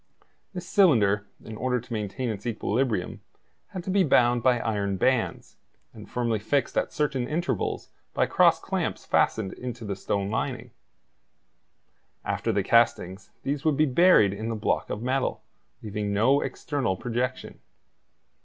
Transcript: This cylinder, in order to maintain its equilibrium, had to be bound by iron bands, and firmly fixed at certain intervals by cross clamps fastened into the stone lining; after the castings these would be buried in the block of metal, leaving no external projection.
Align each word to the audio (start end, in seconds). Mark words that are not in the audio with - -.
This 0.55 0.67
cylinder, 0.67 1.27
in 1.43 1.55
order 1.57 1.79
to 1.79 1.93
maintain 1.93 2.29
its 2.29 2.47
equilibrium, 2.47 3.21
had 3.67 3.83
to 3.83 3.91
be 3.91 4.03
bound 4.03 4.41
by 4.41 4.57
iron 4.59 4.97
bands, 4.97 5.57
and 5.93 6.09
firmly 6.09 6.39
fixed 6.39 6.75
at 6.75 6.91
certain 6.91 7.27
intervals 7.27 7.89
by 8.15 8.25
cross 8.25 8.59
clamps 8.59 9.05
fastened 9.05 9.53
into 9.53 9.85
the 9.85 9.95
stone 9.95 10.31
lining; 10.31 10.71
after 12.25 12.51
the 12.51 12.63
castings 12.63 13.29
these 13.43 13.63
would 13.63 13.77
be 13.77 13.85
buried 13.85 14.33
in 14.33 14.49
the 14.49 14.55
block 14.55 14.89
of 14.89 15.03
metal, 15.03 15.43
leaving 15.83 16.11
no 16.11 16.41
external 16.41 16.97
projection. 16.97 17.59